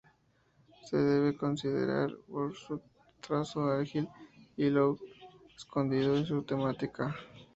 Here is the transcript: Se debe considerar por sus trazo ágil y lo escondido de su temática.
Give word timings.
Se 0.85 0.97
debe 0.97 1.37
considerar 1.37 2.09
por 2.27 2.55
sus 2.57 2.81
trazo 3.19 3.65
ágil 3.67 4.09
y 4.57 4.67
lo 4.71 4.97
escondido 5.55 6.15
de 6.19 6.25
su 6.25 6.41
temática. 6.41 7.15